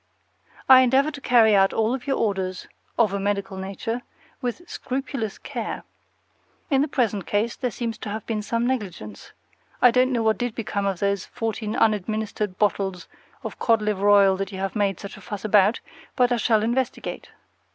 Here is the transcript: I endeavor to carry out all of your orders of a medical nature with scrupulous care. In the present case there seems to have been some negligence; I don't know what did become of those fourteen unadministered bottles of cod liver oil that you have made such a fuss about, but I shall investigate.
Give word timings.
I 0.67 0.81
endeavor 0.81 1.11
to 1.11 1.21
carry 1.21 1.53
out 1.55 1.73
all 1.73 1.93
of 1.93 2.07
your 2.07 2.17
orders 2.17 2.67
of 2.97 3.13
a 3.13 3.19
medical 3.19 3.55
nature 3.55 4.01
with 4.41 4.67
scrupulous 4.67 5.37
care. 5.37 5.83
In 6.71 6.81
the 6.81 6.87
present 6.87 7.27
case 7.27 7.55
there 7.55 7.69
seems 7.69 7.99
to 7.99 8.09
have 8.09 8.25
been 8.25 8.41
some 8.41 8.65
negligence; 8.65 9.31
I 9.79 9.91
don't 9.91 10.11
know 10.11 10.23
what 10.23 10.39
did 10.39 10.55
become 10.55 10.87
of 10.87 11.01
those 11.01 11.27
fourteen 11.27 11.75
unadministered 11.75 12.57
bottles 12.57 13.07
of 13.43 13.59
cod 13.59 13.79
liver 13.83 14.09
oil 14.09 14.35
that 14.37 14.51
you 14.51 14.57
have 14.57 14.75
made 14.75 14.99
such 14.99 15.17
a 15.17 15.21
fuss 15.21 15.45
about, 15.45 15.81
but 16.15 16.31
I 16.31 16.37
shall 16.37 16.63
investigate. 16.63 17.29